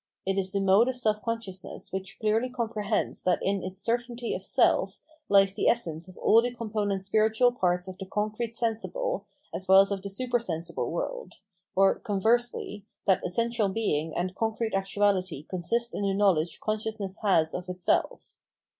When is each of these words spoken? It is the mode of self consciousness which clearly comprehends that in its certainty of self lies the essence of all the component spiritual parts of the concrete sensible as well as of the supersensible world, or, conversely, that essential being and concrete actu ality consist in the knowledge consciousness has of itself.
It 0.25 0.35
is 0.35 0.51
the 0.51 0.59
mode 0.61 0.89
of 0.89 0.95
self 0.95 1.21
consciousness 1.21 1.93
which 1.93 2.17
clearly 2.19 2.49
comprehends 2.49 3.21
that 3.21 3.37
in 3.43 3.61
its 3.61 3.83
certainty 3.83 4.33
of 4.33 4.41
self 4.43 4.99
lies 5.29 5.53
the 5.53 5.67
essence 5.67 6.07
of 6.07 6.17
all 6.17 6.41
the 6.41 6.51
component 6.51 7.03
spiritual 7.03 7.51
parts 7.51 7.87
of 7.87 7.99
the 7.99 8.07
concrete 8.07 8.55
sensible 8.55 9.27
as 9.53 9.67
well 9.67 9.79
as 9.79 9.91
of 9.91 10.01
the 10.01 10.09
supersensible 10.09 10.89
world, 10.89 11.33
or, 11.75 11.99
conversely, 11.99 12.83
that 13.05 13.21
essential 13.23 13.69
being 13.69 14.11
and 14.17 14.33
concrete 14.33 14.73
actu 14.73 15.01
ality 15.01 15.47
consist 15.49 15.93
in 15.93 16.01
the 16.01 16.15
knowledge 16.15 16.59
consciousness 16.59 17.19
has 17.21 17.53
of 17.53 17.69
itself. 17.69 18.37